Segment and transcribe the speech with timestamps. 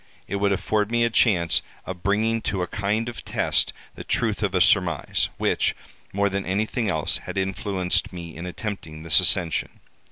[0.27, 4.41] It would afford me a chance of bringing to a kind of test the truth
[4.41, 5.75] of a surmise, which,
[6.11, 9.79] more than anything else, had influenced me in attempting this ascension.